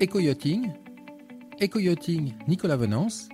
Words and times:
Éco-yachting, 0.00 0.70
Éco-yachting 1.58 2.32
Nicolas 2.46 2.76
Venance, 2.76 3.28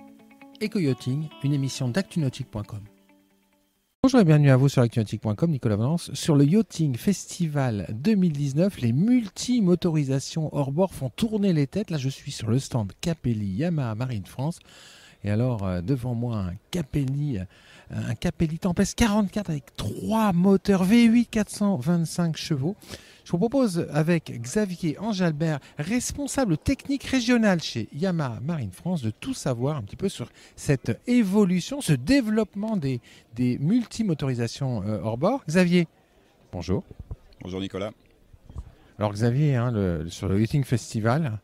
Éco-yachting, 0.59 1.27
une 1.43 1.53
émission 1.53 1.89
d'actunautique.com. 1.89 2.79
Bonjour 4.01 4.19
et 4.19 4.23
bienvenue 4.23 4.49
à 4.49 4.57
vous 4.57 4.67
sur 4.67 4.81
actunautique.com, 4.81 5.51
Nicolas 5.51 5.75
Venance. 5.75 6.11
Sur 6.15 6.35
le 6.35 6.43
Yachting 6.43 6.95
Festival 6.95 7.85
2019, 7.91 8.81
les 8.81 8.93
multi-motorisations 8.93 10.49
hors 10.55 10.71
bord 10.71 10.95
font 10.95 11.11
tourner 11.11 11.53
les 11.53 11.67
têtes. 11.67 11.91
Là, 11.91 11.99
je 11.99 12.09
suis 12.09 12.31
sur 12.31 12.49
le 12.49 12.57
stand 12.57 12.93
Capelli 12.99 13.45
Yamaha 13.45 13.93
Marine 13.93 14.25
France. 14.25 14.57
Et 15.23 15.29
alors, 15.29 15.63
euh, 15.67 15.81
devant 15.81 16.15
moi, 16.15 16.37
un 16.37 16.53
Capelli, 16.71 17.37
euh, 17.37 17.43
un 17.91 18.15
Capelli 18.15 18.57
Tempest 18.57 18.97
44 18.97 19.51
avec 19.51 19.75
trois 19.75 20.33
moteurs 20.33 20.83
V8 20.83 21.27
425 21.29 22.35
chevaux. 22.35 22.75
Je 23.25 23.31
vous 23.31 23.39
propose 23.39 23.87
avec 23.91 24.39
Xavier 24.39 24.99
Angelbert, 24.99 25.59
responsable 25.79 26.59
technique 26.59 27.03
régional 27.05 27.59
chez 27.59 27.89
Yamaha 27.91 28.39
Marine 28.39 28.69
France, 28.71 29.01
de 29.01 29.09
tout 29.09 29.33
savoir 29.33 29.77
un 29.77 29.81
petit 29.81 29.95
peu 29.95 30.09
sur 30.09 30.29
cette 30.55 31.01
évolution, 31.07 31.81
ce 31.81 31.93
développement 31.93 32.77
des, 32.77 33.01
des 33.35 33.57
multimotorisations 33.57 34.83
euh, 34.83 34.99
hors 35.01 35.17
bord. 35.17 35.43
Xavier, 35.47 35.87
bonjour. 36.51 36.83
Bonjour 37.41 37.59
Nicolas. 37.61 37.91
Alors 38.99 39.11
Xavier, 39.11 39.55
hein, 39.55 39.71
le- 39.71 40.07
sur 40.07 40.27
le 40.29 40.39
Yachting 40.39 40.63
Festival, 40.63 41.39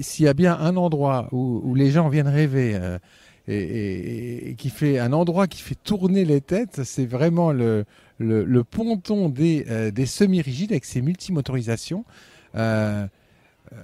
s'il 0.00 0.24
y 0.24 0.28
a 0.28 0.34
bien 0.34 0.56
un 0.58 0.76
endroit 0.78 1.28
où, 1.30 1.60
où 1.62 1.74
les 1.74 1.90
gens 1.90 2.08
viennent 2.08 2.26
rêver 2.28 2.74
euh, 2.74 2.98
et, 3.48 4.54
qui 4.58 4.70
fait 4.70 4.98
un 4.98 5.12
endroit 5.12 5.46
qui 5.46 5.62
fait 5.62 5.74
tourner 5.74 6.24
les 6.24 6.40
têtes, 6.40 6.82
c'est 6.84 7.06
vraiment 7.06 7.52
le, 7.52 7.84
ponton 8.64 9.28
des, 9.28 9.66
euh, 9.68 9.90
des 9.90 10.06
semi-rigides 10.06 10.72
avec 10.72 10.84
ses 10.84 11.02
multimotorisations. 11.02 12.04
Euh, 12.54 13.06
euh, 13.72 13.76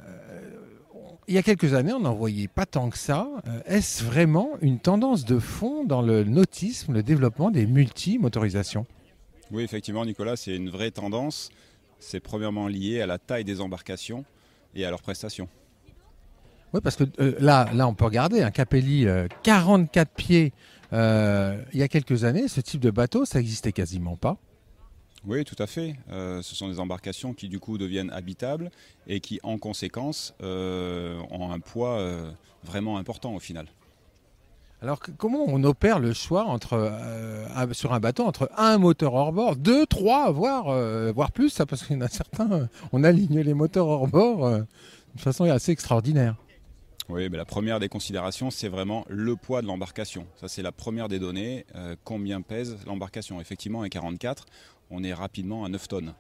il 1.27 1.35
y 1.35 1.39
a 1.39 1.43
quelques 1.43 1.75
années, 1.75 1.93
on 1.93 2.01
n'en 2.01 2.15
voyait 2.15 2.49
pas 2.49 2.65
tant 2.65 2.89
que 2.89 2.97
ça. 2.97 3.29
Est-ce 3.67 4.03
vraiment 4.03 4.53
une 4.63 4.79
tendance 4.79 5.27
de 5.27 5.39
fond 5.39 5.85
dans 5.85 6.01
le 6.01 6.25
nautisme, 6.25 6.95
le 6.95 7.03
développement 7.03 7.51
des 7.51 7.67
multimotorisations? 7.67 8.87
Oui, 9.51 9.63
effectivement, 9.63 10.07
Nicolas, 10.07 10.37
c'est 10.37 10.57
une 10.57 10.71
vraie 10.71 10.91
tendance. 10.91 11.51
C'est 11.99 12.21
premièrement 12.21 12.67
lié 12.67 13.03
à 13.03 13.07
la 13.07 13.19
taille 13.19 13.45
des 13.45 13.61
embarcations 13.61 14.25
et 14.75 14.87
à 14.87 14.91
leurs 14.91 15.03
prestations. 15.03 15.49
Oui, 16.75 16.81
parce 16.83 16.97
que 16.97 17.05
euh, 17.21 17.35
là, 17.41 17.69
là, 17.73 17.89
on 17.89 17.95
peut 17.95 18.05
regarder 18.05 18.43
un 18.43 18.51
Capelli 18.51 19.07
euh, 19.07 19.27
44 19.43 20.11
pieds. 20.11 20.53
euh, 20.93 21.63
il 21.73 21.79
y 21.79 21.83
a 21.83 21.89
quelques 21.89 22.25
années, 22.25 22.49
ce 22.49 22.61
type 22.61 22.81
de 22.81 22.91
bateau, 22.91 23.25
ça 23.25 23.39
n'existait 23.39 23.73
quasiment 23.73 24.17
pas. 24.17 24.37
Oui, 25.27 25.45
tout 25.45 25.57
à 25.59 25.67
fait. 25.67 25.97
Euh, 26.11 26.43
ce 26.43 26.55
sont 26.55 26.69
des 26.69 26.79
embarcations 26.79 27.33
qui 27.35 27.49
du 27.49 27.59
coup 27.59 27.77
deviennent 27.79 28.11
habitables 28.11 28.71
et 29.07 29.21
qui 29.21 29.41
en 29.43 29.59
conséquence 29.59 30.35
euh, 30.43 31.19
ont 31.31 31.51
un 31.51 31.59
poids 31.59 31.99
euh, 31.99 32.31
vraiment 32.65 32.99
important 32.99 33.35
au 33.35 33.41
final. 33.41 33.67
Alors, 34.81 35.01
que- 35.01 35.11
comment 35.11 35.43
on 35.49 35.65
opère 35.65 35.99
le 35.99 36.13
choix 36.13 36.45
entre, 36.45 36.75
euh, 36.75 37.47
un- 37.57 37.73
sur 37.73 37.93
un 37.93 37.99
bateau 38.01 38.25
entre 38.25 38.49
un 38.57 38.79
moteur 38.79 39.15
hors 39.15 39.33
bord, 39.33 39.57
deux, 39.57 39.87
trois, 39.87 40.31
voire, 40.31 40.69
euh, 40.69 41.11
voire 41.13 41.33
plus, 41.33 41.51
ça, 41.51 41.67
parce 41.67 41.85
qu'il 41.85 41.97
y 41.97 41.99
en 41.99 42.03
a 42.03 42.09
certains, 42.09 42.51
euh, 42.53 42.67
on 42.93 43.03
aligne 43.03 43.41
les 43.41 43.55
moteurs 43.55 43.89
hors 43.89 44.07
bord 44.07 44.47
euh, 44.47 44.61
de 45.17 45.21
façon 45.21 45.45
assez 45.47 45.73
extraordinaire. 45.73 46.37
Oui, 47.09 47.29
mais 47.31 47.39
la 47.39 47.47
première 47.47 47.81
des 47.81 47.89
considérations, 47.89 48.51
c'est 48.51 48.69
vraiment 48.69 49.07
le 49.09 49.35
poids 49.35 49.63
de 49.63 49.67
l'embarcation. 49.67 50.27
Ça, 50.37 50.47
c'est 50.47 50.61
la 50.61 50.73
première 50.73 51.09
des 51.09 51.19
données. 51.19 51.65
Euh, 51.75 51.97
combien 52.05 52.43
pèse 52.43 52.77
l'embarcation? 52.87 53.41
Effectivement, 53.41 53.83
un 53.83 53.89
44, 53.89 54.45
on 54.91 55.03
est 55.03 55.15
rapidement 55.15 55.65
à 55.65 55.71
9 55.71 55.89
tonnes. 55.89 56.15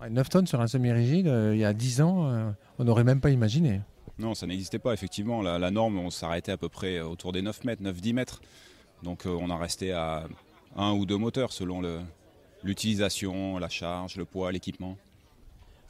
Ouais, 0.00 0.10
9 0.10 0.28
tonnes 0.28 0.46
sur 0.46 0.60
un 0.60 0.68
semi-rigide, 0.68 1.26
euh, 1.26 1.54
il 1.54 1.60
y 1.60 1.64
a 1.64 1.72
10 1.72 2.02
ans, 2.02 2.28
euh, 2.28 2.50
on 2.78 2.84
n'aurait 2.84 3.02
même 3.02 3.20
pas 3.20 3.30
imaginé. 3.30 3.80
Non, 4.16 4.34
ça 4.34 4.46
n'existait 4.46 4.78
pas, 4.78 4.92
effectivement. 4.92 5.42
La, 5.42 5.58
la 5.58 5.72
norme, 5.72 5.98
on 5.98 6.10
s'arrêtait 6.10 6.52
à 6.52 6.56
peu 6.56 6.68
près 6.68 7.00
autour 7.00 7.32
des 7.32 7.42
9 7.42 7.64
mètres, 7.64 7.82
9-10 7.82 8.14
mètres. 8.14 8.40
Donc 9.02 9.24
on 9.26 9.50
en 9.50 9.58
restait 9.58 9.90
à 9.90 10.24
un 10.76 10.92
ou 10.92 11.04
deux 11.04 11.18
moteurs 11.18 11.52
selon 11.52 11.82
l'utilisation, 12.62 13.58
la 13.58 13.68
charge, 13.68 14.16
le 14.16 14.24
poids, 14.24 14.50
l'équipement. 14.52 14.96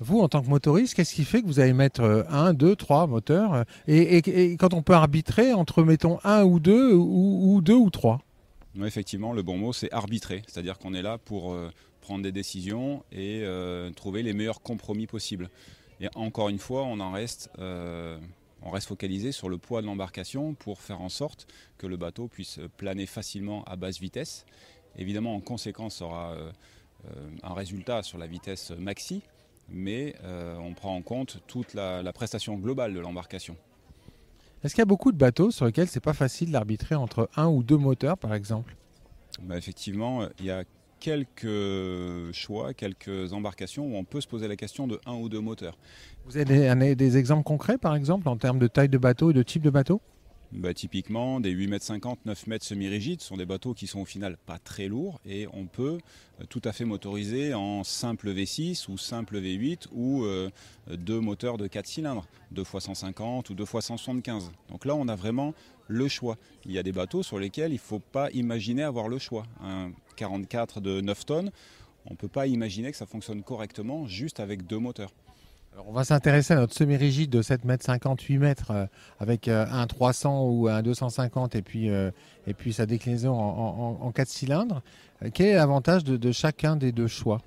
Vous, 0.00 0.20
en 0.20 0.28
tant 0.28 0.42
que 0.42 0.48
motoriste, 0.48 0.94
qu'est-ce 0.94 1.14
qui 1.14 1.24
fait 1.24 1.40
que 1.40 1.46
vous 1.46 1.60
allez 1.60 1.72
mettre 1.72 2.02
euh, 2.02 2.24
un, 2.28 2.52
deux, 2.52 2.74
trois 2.74 3.06
moteurs 3.06 3.54
euh, 3.54 3.64
et, 3.86 4.56
quand 4.56 4.74
on 4.74 4.82
peut 4.82 4.92
arbitrer 4.92 5.52
entre, 5.52 5.84
mettons, 5.84 6.18
un 6.24 6.42
ou 6.42 6.58
deux, 6.58 6.92
ou, 6.94 7.60
deux 7.62 7.74
ou 7.74 7.90
trois? 7.90 8.20
Effectivement, 8.82 9.32
le 9.32 9.42
bon 9.42 9.56
mot, 9.56 9.72
c'est 9.72 9.92
arbitrer. 9.92 10.42
C'est-à-dire 10.48 10.78
qu'on 10.78 10.94
est 10.94 11.02
là 11.02 11.18
pour 11.18 11.52
euh, 11.52 11.70
prendre 12.00 12.24
des 12.24 12.32
décisions 12.32 13.04
et 13.12 13.44
trouver 13.96 14.22
les 14.22 14.32
meilleurs 14.32 14.60
compromis 14.60 15.06
possibles. 15.06 15.48
Et 16.00 16.08
encore 16.16 16.48
une 16.48 16.58
fois, 16.58 16.82
on 16.82 17.00
en 17.00 17.12
reste, 17.12 17.48
on 17.58 18.70
reste 18.70 18.88
focalisé 18.88 19.32
sur 19.32 19.48
le 19.48 19.56
poids 19.56 19.80
de 19.80 19.86
l'embarcation 19.86 20.52
pour 20.52 20.82
faire 20.82 21.00
en 21.00 21.08
sorte 21.08 21.46
que 21.78 21.86
le 21.86 21.96
bateau 21.96 22.28
puisse 22.28 22.60
planer 22.76 23.06
facilement 23.06 23.64
à 23.64 23.76
basse 23.76 24.00
vitesse. 24.00 24.44
Évidemment, 24.98 25.34
en 25.34 25.40
conséquence, 25.40 26.02
aura 26.02 26.36
un 27.42 27.54
résultat 27.54 28.02
sur 28.02 28.18
la 28.18 28.26
vitesse 28.26 28.70
maxi, 28.72 29.22
mais 29.68 30.14
euh, 30.24 30.56
on 30.58 30.74
prend 30.74 30.94
en 30.94 31.02
compte 31.02 31.40
toute 31.46 31.74
la, 31.74 32.02
la 32.02 32.12
prestation 32.12 32.56
globale 32.56 32.94
de 32.94 33.00
l'embarcation. 33.00 33.56
Est-ce 34.62 34.74
qu'il 34.74 34.80
y 34.80 34.82
a 34.82 34.86
beaucoup 34.86 35.12
de 35.12 35.18
bateaux 35.18 35.50
sur 35.50 35.66
lesquels 35.66 35.88
c'est 35.88 36.00
pas 36.00 36.14
facile 36.14 36.50
d'arbitrer 36.50 36.94
entre 36.94 37.28
un 37.36 37.48
ou 37.48 37.62
deux 37.62 37.76
moteurs, 37.76 38.16
par 38.16 38.34
exemple? 38.34 38.76
Bah, 39.42 39.58
effectivement, 39.58 40.26
il 40.38 40.46
y 40.46 40.50
a 40.50 40.64
quelques 41.00 42.32
choix, 42.32 42.72
quelques 42.72 43.34
embarcations 43.34 43.86
où 43.86 43.96
on 43.96 44.04
peut 44.04 44.22
se 44.22 44.28
poser 44.28 44.48
la 44.48 44.56
question 44.56 44.86
de 44.86 44.98
un 45.04 45.16
ou 45.16 45.28
deux 45.28 45.40
moteurs. 45.40 45.76
Vous 46.24 46.38
avez 46.38 46.94
des 46.94 47.16
exemples 47.18 47.44
concrets, 47.44 47.76
par 47.76 47.94
exemple, 47.94 48.26
en 48.26 48.38
termes 48.38 48.58
de 48.58 48.66
taille 48.68 48.88
de 48.88 48.96
bateau 48.96 49.30
et 49.30 49.34
de 49.34 49.42
type 49.42 49.62
de 49.62 49.70
bateau? 49.70 50.00
Bah, 50.54 50.72
typiquement, 50.72 51.40
des 51.40 51.52
8,50 51.52 52.10
m, 52.10 52.16
9 52.26 52.44
m 52.46 52.58
semi-rigides 52.60 53.20
sont 53.20 53.36
des 53.36 53.44
bateaux 53.44 53.74
qui 53.74 53.88
sont 53.88 54.00
au 54.00 54.04
final 54.04 54.36
pas 54.36 54.60
très 54.60 54.86
lourds 54.86 55.20
et 55.26 55.48
on 55.52 55.66
peut 55.66 55.98
euh, 56.40 56.44
tout 56.48 56.62
à 56.64 56.72
fait 56.72 56.84
motoriser 56.84 57.54
en 57.54 57.82
simple 57.82 58.32
V6 58.32 58.88
ou 58.88 58.96
simple 58.96 59.40
V8 59.40 59.88
ou 59.90 60.22
euh, 60.22 60.48
deux 60.86 61.18
moteurs 61.18 61.56
de 61.56 61.66
4 61.66 61.86
cylindres, 61.86 62.28
2 62.52 62.62
x 62.62 62.78
150 62.78 63.50
ou 63.50 63.54
2 63.54 63.64
x 63.64 63.80
175. 63.80 64.52
Donc 64.68 64.84
là, 64.84 64.94
on 64.94 65.08
a 65.08 65.16
vraiment 65.16 65.54
le 65.88 66.06
choix. 66.06 66.38
Il 66.66 66.70
y 66.70 66.78
a 66.78 66.84
des 66.84 66.92
bateaux 66.92 67.24
sur 67.24 67.40
lesquels 67.40 67.72
il 67.72 67.74
ne 67.74 67.78
faut 67.80 67.98
pas 67.98 68.30
imaginer 68.30 68.84
avoir 68.84 69.08
le 69.08 69.18
choix. 69.18 69.46
Un 69.60 69.90
44 70.14 70.80
de 70.80 71.00
9 71.00 71.26
tonnes, 71.26 71.50
on 72.06 72.12
ne 72.12 72.16
peut 72.16 72.28
pas 72.28 72.46
imaginer 72.46 72.92
que 72.92 72.96
ça 72.96 73.06
fonctionne 73.06 73.42
correctement 73.42 74.06
juste 74.06 74.38
avec 74.38 74.68
deux 74.68 74.78
moteurs. 74.78 75.10
On 75.82 75.92
va 75.92 76.04
s'intéresser 76.04 76.54
à 76.54 76.56
notre 76.56 76.74
semi-rigide 76.74 77.30
de 77.30 77.42
7 77.42 77.64
mètres 77.64 77.84
50, 77.84 78.20
8 78.20 78.38
mètres, 78.38 78.70
euh, 78.70 78.86
avec 79.18 79.48
euh, 79.48 79.66
un 79.68 79.86
300 79.88 80.44
ou 80.44 80.68
un 80.68 80.82
250 80.82 81.56
et 81.56 81.62
puis, 81.62 81.90
euh, 81.90 82.12
et 82.46 82.54
puis 82.54 82.72
sa 82.72 82.86
déclinaison 82.86 83.32
en, 83.32 83.98
en, 84.00 84.06
en 84.06 84.12
4 84.12 84.28
cylindres. 84.28 84.82
Quel 85.32 85.46
est 85.46 85.54
l'avantage 85.54 86.04
de, 86.04 86.16
de 86.16 86.32
chacun 86.32 86.76
des 86.76 86.92
deux 86.92 87.08
choix? 87.08 87.42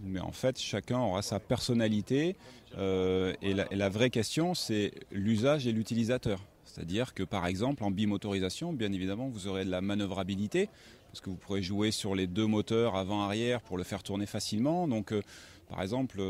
Mais 0.00 0.20
en 0.20 0.32
fait, 0.32 0.58
chacun 0.58 0.98
aura 0.98 1.22
sa 1.22 1.40
personnalité. 1.40 2.36
et, 2.76 3.54
la, 3.54 3.88
vraie 3.88 4.10
question, 4.10 4.52
c'est 4.52 4.92
l'usage 5.10 5.66
et 5.66 5.72
l'utilisateur. 5.72 6.40
C'est-à-dire 6.64 7.14
que 7.14 7.22
par 7.22 7.46
exemple, 7.46 7.84
en 7.84 7.90
bimotorisation, 7.90 8.74
bien 8.74 8.92
évidemment, 8.92 9.28
vous 9.28 9.46
aurez 9.46 9.64
de 9.64 9.70
la 9.70 9.80
manœuvrabilité, 9.80 10.68
parce 11.08 11.22
que 11.22 11.30
vous 11.30 11.36
pourrez 11.36 11.62
jouer 11.62 11.90
sur 11.90 12.14
les 12.14 12.26
deux 12.26 12.46
moteurs 12.46 12.96
avant-arrière 12.96 13.62
pour 13.62 13.78
le 13.78 13.84
faire 13.84 14.02
tourner 14.02 14.26
facilement. 14.26 14.86
Donc, 14.86 15.14
par 15.70 15.80
exemple, 15.80 16.20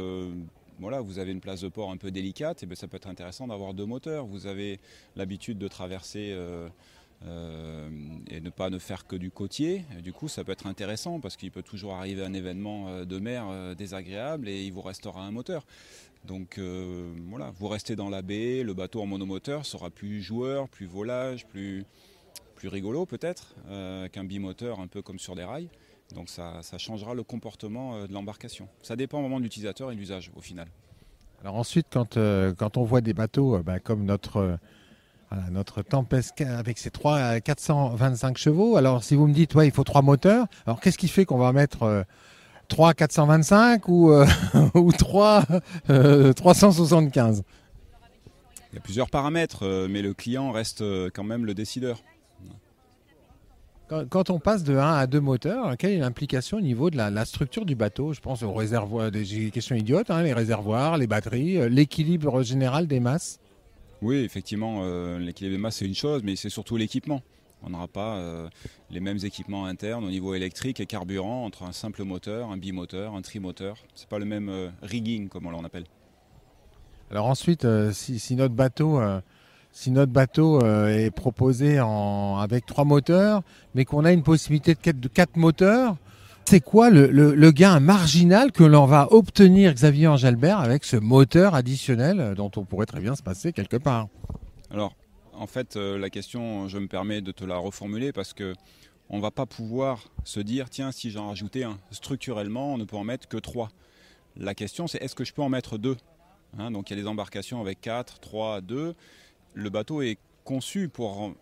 voilà, 0.78 1.00
vous 1.00 1.18
avez 1.18 1.32
une 1.32 1.40
place 1.40 1.60
de 1.60 1.68
port 1.68 1.90
un 1.90 1.96
peu 1.96 2.10
délicate, 2.10 2.62
et 2.62 2.66
bien 2.66 2.76
ça 2.76 2.88
peut 2.88 2.96
être 2.96 3.08
intéressant 3.08 3.46
d'avoir 3.46 3.74
deux 3.74 3.86
moteurs. 3.86 4.26
Vous 4.26 4.46
avez 4.46 4.78
l'habitude 5.16 5.58
de 5.58 5.68
traverser 5.68 6.32
euh, 6.32 6.68
euh, 7.24 7.88
et 8.30 8.40
ne 8.40 8.50
pas 8.50 8.68
ne 8.70 8.78
faire 8.78 9.06
que 9.06 9.16
du 9.16 9.30
côtier. 9.30 9.84
Du 10.02 10.12
coup, 10.12 10.28
ça 10.28 10.44
peut 10.44 10.52
être 10.52 10.66
intéressant 10.66 11.18
parce 11.20 11.36
qu'il 11.36 11.50
peut 11.50 11.62
toujours 11.62 11.94
arriver 11.94 12.22
un 12.22 12.34
événement 12.34 12.88
euh, 12.88 13.04
de 13.04 13.18
mer 13.18 13.46
euh, 13.48 13.74
désagréable 13.74 14.48
et 14.48 14.64
il 14.64 14.72
vous 14.72 14.82
restera 14.82 15.22
un 15.22 15.30
moteur. 15.30 15.64
Donc 16.24 16.58
euh, 16.58 17.12
voilà, 17.28 17.52
vous 17.58 17.68
restez 17.68 17.96
dans 17.96 18.10
la 18.10 18.20
baie, 18.20 18.62
le 18.62 18.74
bateau 18.74 19.00
en 19.00 19.06
monomoteur 19.06 19.64
sera 19.64 19.90
plus 19.90 20.20
joueur, 20.20 20.68
plus 20.68 20.86
volage, 20.86 21.46
plus, 21.46 21.84
plus 22.56 22.68
rigolo 22.68 23.06
peut-être 23.06 23.54
qu'un 24.12 24.24
bimoteur 24.24 24.80
un 24.80 24.88
peu 24.88 25.02
comme 25.02 25.18
sur 25.18 25.36
des 25.36 25.44
rails. 25.44 25.68
Donc 26.14 26.28
ça, 26.28 26.62
ça 26.62 26.78
changera 26.78 27.14
le 27.14 27.22
comportement 27.22 27.96
euh, 27.96 28.06
de 28.06 28.12
l'embarcation. 28.12 28.68
Ça 28.82 28.96
dépend 28.96 29.20
vraiment 29.20 29.38
de 29.38 29.44
l'utilisateur 29.44 29.90
et 29.90 29.94
de 29.94 30.00
l'usage 30.00 30.30
au 30.36 30.40
final. 30.40 30.68
Alors 31.42 31.56
ensuite, 31.56 31.86
quand, 31.90 32.16
euh, 32.16 32.54
quand 32.56 32.76
on 32.76 32.84
voit 32.84 33.00
des 33.00 33.12
bateaux 33.12 33.56
euh, 33.56 33.62
bah, 33.62 33.78
comme 33.78 34.04
notre, 34.04 34.38
euh, 34.38 34.56
voilà, 35.30 35.50
notre 35.50 35.82
Tempest 35.82 36.40
avec 36.40 36.78
ses 36.78 36.90
3 36.90 37.16
à 37.16 37.40
425 37.40 38.38
chevaux, 38.38 38.76
alors 38.76 39.04
si 39.04 39.14
vous 39.14 39.26
me 39.26 39.34
dites, 39.34 39.54
ouais, 39.54 39.66
il 39.66 39.72
faut 39.72 39.84
trois 39.84 40.02
moteurs, 40.02 40.46
alors 40.66 40.80
qu'est-ce 40.80 40.98
qui 40.98 41.08
fait 41.08 41.24
qu'on 41.24 41.38
va 41.38 41.52
mettre 41.52 41.82
euh, 41.82 42.02
3 42.68 42.94
425 42.94 43.88
ou, 43.88 44.10
euh, 44.10 44.26
ou 44.74 44.92
3 44.92 45.44
euh, 45.90 46.32
375 46.32 47.44
Il 48.72 48.74
y 48.74 48.78
a 48.78 48.80
plusieurs 48.80 49.10
paramètres, 49.10 49.86
mais 49.88 50.02
le 50.02 50.14
client 50.14 50.50
reste 50.52 50.82
quand 51.10 51.24
même 51.24 51.44
le 51.44 51.54
décideur. 51.54 52.02
Quand, 53.88 54.30
on 54.30 54.40
passe 54.40 54.64
de 54.64 54.76
1 54.76 54.94
à 54.94 55.06
2 55.06 55.20
moteurs, 55.20 55.76
quelle 55.76 55.92
est 55.92 55.98
l'implication 55.98 56.56
au 56.56 56.60
niveau 56.60 56.90
de 56.90 56.96
la, 56.96 57.24
structure 57.24 57.64
du 57.64 57.76
bateau? 57.76 58.12
Je 58.12 58.20
pense 58.20 58.42
aux 58.42 58.52
réservoirs, 58.52 59.12
des 59.12 59.50
questions 59.52 59.76
idiotes, 59.76 60.10
hein, 60.10 60.24
les 60.24 60.32
réservoirs, 60.32 60.98
les 60.98 61.06
batteries, 61.06 61.58
euh, 61.58 61.68
l'équilibre 61.68 62.42
général 62.42 62.88
des 62.88 62.98
masses? 62.98 63.38
Oui, 64.02 64.16
effectivement, 64.16 64.80
euh, 64.82 65.20
l'équilibre 65.20 65.54
des 65.54 65.62
masses 65.62 65.76
c'est 65.76 65.86
une 65.86 65.94
chose, 65.94 66.22
mais 66.24 66.34
c'est 66.34 66.48
surtout 66.48 66.76
l'équipement. 66.76 67.22
On 67.62 67.70
n'aura 67.70 67.86
pas 67.86 68.16
euh, 68.16 68.48
les 68.90 68.98
mêmes 68.98 69.18
équipements 69.22 69.66
internes 69.66 70.04
au 70.04 70.10
niveau 70.10 70.34
électrique 70.34 70.80
et 70.80 70.86
carburant 70.86 71.44
entre 71.44 71.62
un 71.62 71.72
simple 71.72 72.02
moteur, 72.02 72.50
un 72.50 72.56
bimoteur, 72.56 73.14
un 73.14 73.22
trimoteur. 73.22 73.76
C'est 73.94 74.08
pas 74.08 74.18
le 74.18 74.24
même 74.24 74.72
rigging 74.82 75.28
comme 75.28 75.46
on 75.46 75.50
l'en 75.50 75.62
appelle. 75.62 75.84
Alors 77.12 77.26
ensuite, 77.26 77.66
si, 77.92 78.34
notre 78.34 78.54
bateau 78.54 79.00
si 79.72 79.90
notre 79.90 80.12
bateau 80.12 80.62
euh, 80.62 80.88
est 80.88 81.10
proposé 81.10 81.78
avec 81.78 82.66
trois 82.66 82.84
moteurs, 82.84 83.42
mais 83.74 83.84
qu'on 83.84 84.04
a 84.04 84.12
une 84.12 84.22
possibilité 84.22 84.74
de 84.74 84.80
quatre, 84.80 85.00
de 85.00 85.08
quatre 85.08 85.36
moteurs, 85.36 85.96
c'est 86.48 86.60
quoi 86.60 86.90
le, 86.90 87.50
gain 87.50 87.80
marginal 87.80 88.52
que 88.52 88.62
l'on 88.62 88.86
va 88.86 89.08
obtenir, 89.12 89.74
Xavier 89.74 90.06
Angelbert, 90.06 90.60
avec 90.60 90.84
ce 90.84 90.96
moteur 90.96 91.54
additionnel 91.54 92.34
dont 92.36 92.50
on 92.56 92.64
pourrait 92.64 92.86
très 92.86 93.00
bien 93.00 93.16
se 93.16 93.22
passer 93.22 93.52
quelque 93.52 93.76
part? 93.76 94.06
Alors, 94.70 94.94
en 95.32 95.46
fait, 95.46 95.76
euh, 95.76 95.98
la 95.98 96.08
question, 96.08 96.68
je 96.68 96.78
me 96.78 96.86
permets 96.86 97.20
de 97.20 97.32
te 97.32 97.44
la 97.44 97.56
reformuler 97.56 98.12
parce 98.12 98.32
que 98.32 98.54
on 99.08 99.20
va 99.20 99.30
pas 99.30 99.46
pouvoir 99.46 100.04
se 100.24 100.40
dire, 100.40 100.70
tiens, 100.70 100.92
si 100.92 101.10
j'en 101.10 101.28
rajoutais 101.28 101.64
un, 101.64 101.78
structurellement, 101.90 102.74
on 102.74 102.78
ne 102.78 102.84
peut 102.84 102.96
en 102.96 103.04
mettre 103.04 103.28
que 103.28 103.36
trois. 103.36 103.70
La 104.36 104.54
question, 104.54 104.86
c'est 104.86 104.98
est-ce 105.02 105.14
que 105.14 105.24
je 105.24 105.32
peux 105.32 105.42
en 105.42 105.48
mettre 105.48 105.78
deux 105.78 105.96
hein, 106.58 106.70
Donc, 106.70 106.90
il 106.90 106.96
y 106.96 106.98
a 106.98 107.02
des 107.02 107.08
embarcations 107.08 107.60
avec 107.60 107.80
4, 107.80 108.20
3, 108.20 108.60
2 108.60 108.94
le 109.56 109.70
bateau 109.70 110.02
est 110.02 110.18
conçu 110.44 110.88
pour 110.88 111.32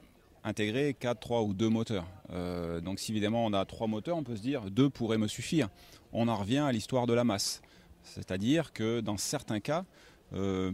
intégrer 0.45 0.95
4, 0.95 1.19
3 1.19 1.43
ou 1.43 1.53
2 1.53 1.69
moteurs. 1.69 2.07
Euh, 2.31 2.81
donc 2.81 3.01
si 3.01 3.11
évidemment 3.11 3.45
on 3.45 3.53
a 3.53 3.65
3 3.65 3.89
moteurs, 3.89 4.17
on 4.17 4.23
peut 4.23 4.37
se 4.37 4.43
dire 4.43 4.71
2 4.71 4.89
pourraient 4.89 5.19
me 5.19 5.27
suffire. 5.27 5.69
On 6.13 6.29
en 6.29 6.37
revient 6.37 6.59
à 6.59 6.71
l'histoire 6.71 7.07
de 7.07 7.13
la 7.13 7.25
masse. 7.25 7.61
C'est-à-dire 8.05 8.73
que 8.73 9.01
dans 9.01 9.17
certains 9.17 9.59
cas, 9.59 9.85
euh, 10.33 10.71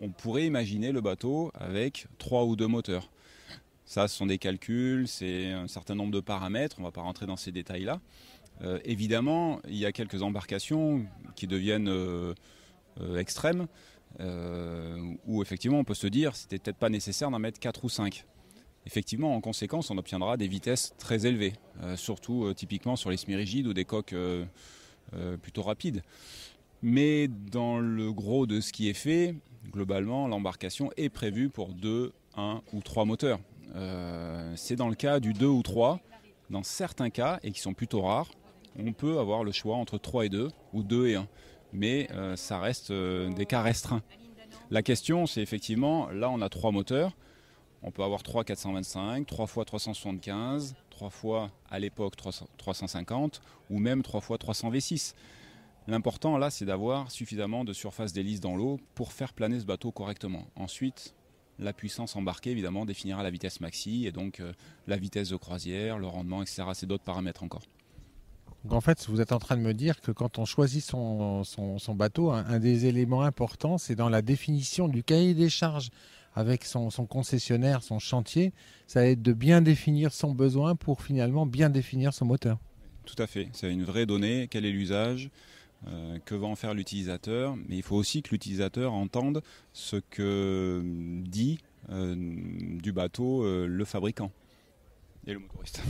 on 0.00 0.08
pourrait 0.08 0.46
imaginer 0.46 0.90
le 0.90 1.02
bateau 1.02 1.52
avec 1.54 2.06
3 2.18 2.44
ou 2.44 2.56
2 2.56 2.66
moteurs. 2.66 3.10
Ça, 3.84 4.08
ce 4.08 4.16
sont 4.16 4.26
des 4.26 4.38
calculs, 4.38 5.06
c'est 5.06 5.50
un 5.50 5.68
certain 5.68 5.94
nombre 5.94 6.12
de 6.12 6.20
paramètres, 6.20 6.76
on 6.78 6.82
ne 6.82 6.86
va 6.86 6.92
pas 6.92 7.02
rentrer 7.02 7.26
dans 7.26 7.36
ces 7.36 7.52
détails-là. 7.52 8.00
Euh, 8.62 8.78
évidemment, 8.84 9.60
il 9.68 9.76
y 9.76 9.84
a 9.84 9.92
quelques 9.92 10.22
embarcations 10.22 11.04
qui 11.34 11.46
deviennent 11.46 11.92
extrêmes. 13.16 13.66
Euh, 14.18 15.14
où 15.26 15.40
effectivement 15.40 15.78
on 15.78 15.84
peut 15.84 15.94
se 15.94 16.08
dire 16.08 16.34
c'était 16.34 16.58
peut-être 16.58 16.76
pas 16.76 16.88
nécessaire 16.88 17.30
d'en 17.30 17.38
mettre 17.38 17.60
4 17.60 17.84
ou 17.84 17.88
5. 17.88 18.24
Effectivement, 18.86 19.36
en 19.36 19.42
conséquence, 19.42 19.90
on 19.90 19.98
obtiendra 19.98 20.38
des 20.38 20.48
vitesses 20.48 20.94
très 20.98 21.26
élevées, 21.26 21.52
euh, 21.82 21.96
surtout 21.96 22.44
euh, 22.44 22.54
typiquement 22.54 22.96
sur 22.96 23.10
les 23.10 23.18
semi-rigides 23.18 23.66
ou 23.66 23.74
des 23.74 23.84
coques 23.84 24.14
plutôt 25.42 25.62
rapides. 25.62 26.02
Mais 26.82 27.28
dans 27.28 27.78
le 27.78 28.12
gros 28.12 28.46
de 28.46 28.60
ce 28.60 28.72
qui 28.72 28.88
est 28.88 28.94
fait, 28.94 29.34
globalement, 29.72 30.28
l'embarcation 30.28 30.90
est 30.96 31.08
prévue 31.08 31.50
pour 31.50 31.74
2, 31.74 32.12
1 32.36 32.62
ou 32.72 32.80
3 32.80 33.04
moteurs. 33.04 33.40
c'est 34.54 34.76
dans 34.76 34.88
le 34.88 34.94
cas 34.94 35.18
du 35.20 35.32
2 35.32 35.46
ou 35.46 35.62
3. 35.62 36.00
Dans 36.48 36.62
certains 36.62 37.10
cas, 37.10 37.38
et 37.42 37.50
qui 37.50 37.60
sont 37.60 37.74
plutôt 37.74 38.02
rares, 38.02 38.30
on 38.78 38.92
peut 38.92 39.18
avoir 39.18 39.44
le 39.44 39.52
choix 39.52 39.76
entre 39.76 39.98
3 39.98 40.26
et 40.26 40.28
2 40.28 40.48
ou 40.72 40.82
2 40.82 41.08
et 41.08 41.16
1 41.16 41.28
mais 41.72 42.08
euh, 42.12 42.36
ça 42.36 42.58
reste 42.58 42.90
euh, 42.90 43.32
des 43.32 43.46
cas 43.46 43.62
restreints. 43.62 44.02
La 44.70 44.82
question, 44.82 45.26
c'est 45.26 45.42
effectivement, 45.42 46.10
là 46.10 46.30
on 46.30 46.40
a 46.40 46.48
trois 46.48 46.70
moteurs, 46.70 47.16
on 47.82 47.90
peut 47.90 48.02
avoir 48.02 48.22
3 48.22 48.44
425, 48.44 49.26
3 49.26 49.46
fois 49.46 49.64
375, 49.64 50.74
3 50.90 51.10
fois 51.10 51.50
à 51.70 51.78
l'époque 51.78 52.14
350 52.58 53.40
ou 53.70 53.78
même 53.78 54.02
3 54.02 54.20
fois 54.20 54.38
300 54.38 54.70
V6. 54.70 55.14
L'important 55.88 56.36
là, 56.36 56.50
c'est 56.50 56.66
d'avoir 56.66 57.10
suffisamment 57.10 57.64
de 57.64 57.72
surface 57.72 58.12
d'hélice 58.12 58.40
dans 58.40 58.54
l'eau 58.54 58.78
pour 58.94 59.12
faire 59.12 59.32
planer 59.32 59.58
ce 59.60 59.64
bateau 59.64 59.92
correctement. 59.92 60.46
Ensuite, 60.56 61.14
la 61.58 61.72
puissance 61.72 62.16
embarquée, 62.16 62.50
évidemment, 62.50 62.84
définira 62.84 63.22
la 63.22 63.30
vitesse 63.30 63.60
maxi 63.60 64.06
et 64.06 64.12
donc 64.12 64.40
euh, 64.40 64.52
la 64.86 64.96
vitesse 64.96 65.30
de 65.30 65.36
croisière, 65.36 65.98
le 65.98 66.06
rendement, 66.06 66.42
etc. 66.42 66.64
C'est 66.74 66.86
d'autres 66.86 67.04
paramètres 67.04 67.42
encore. 67.42 67.62
Donc 68.64 68.74
en 68.74 68.80
fait, 68.80 69.06
vous 69.08 69.20
êtes 69.20 69.32
en 69.32 69.38
train 69.38 69.56
de 69.56 69.62
me 69.62 69.72
dire 69.72 70.00
que 70.00 70.12
quand 70.12 70.38
on 70.38 70.44
choisit 70.44 70.84
son, 70.84 71.44
bateau, 71.94 72.30
un, 72.30 72.58
des 72.58 72.86
éléments 72.86 73.22
importants, 73.22 73.78
c'est 73.78 73.94
dans 73.94 74.08
la 74.08 74.22
définition 74.22 74.88
du 74.88 75.02
cahier 75.02 75.34
des 75.34 75.48
charges. 75.48 75.90
Avec 76.36 76.64
son, 76.64 76.90
concessionnaire, 77.08 77.82
son 77.82 77.98
chantier, 77.98 78.52
ça 78.86 79.00
va 79.00 79.06
être 79.06 79.20
de 79.20 79.32
bien 79.32 79.60
définir 79.60 80.12
son 80.12 80.32
besoin 80.32 80.76
pour 80.76 81.02
finalement 81.02 81.44
bien 81.44 81.70
définir 81.70 82.14
son 82.14 82.24
moteur. 82.24 82.58
Tout 83.04 83.20
à 83.20 83.26
fait, 83.26 83.48
c'est 83.52 83.72
une 83.72 83.82
vraie 83.82 84.06
donnée, 84.06 84.46
quel 84.48 84.64
est 84.64 84.70
l'usage, 84.70 85.28
euh, 85.88 86.18
que 86.24 86.36
va 86.36 86.46
en 86.46 86.54
faire 86.54 86.72
l'utilisateur, 86.72 87.56
mais 87.56 87.76
il 87.76 87.82
faut 87.82 87.96
aussi 87.96 88.22
que 88.22 88.30
l'utilisateur 88.30 88.92
entende 88.92 89.42
ce 89.72 89.96
que 89.96 90.82
dit 91.24 91.58
euh, 91.88 92.14
du 92.16 92.92
bateau 92.92 93.42
euh, 93.42 93.66
le 93.66 93.84
fabricant 93.84 94.30
et 95.26 95.32
le 95.32 95.40
motoriste. 95.40 95.82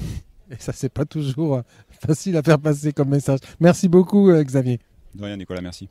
Et 0.51 0.57
ça, 0.59 0.73
c'est 0.73 0.89
pas 0.89 1.05
toujours 1.05 1.57
euh, 1.57 1.63
facile 2.07 2.37
à 2.37 2.43
faire 2.43 2.59
passer 2.59 2.93
comme 2.93 3.11
message. 3.11 3.39
Merci 3.61 3.89
beaucoup, 3.89 4.31
euh, 4.31 4.43
Xavier. 4.43 4.81
De 5.15 5.25
rien, 5.25 5.37
Nicolas, 5.37 5.61
merci. 5.61 5.89